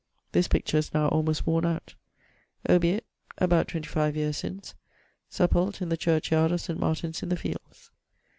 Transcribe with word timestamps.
This 0.31 0.47
picture 0.47 0.77
is 0.79 0.95
now 0.95 1.09
almost 1.09 1.45
worne 1.45 1.63
out. 1.67 1.93
Obiit... 2.67 3.01
(about 3.37 3.67
25 3.67 4.15
years 4.15 4.37
since): 4.37 4.73
sepult. 5.29 5.79
in 5.79 5.89
the 5.89 5.95
church 5.95 6.31
yard 6.31 6.51
of 6.51 6.59
St. 6.59 6.79
Martin's 6.79 7.21
in 7.21 7.29
the 7.29 7.37
fields. 7.37 7.91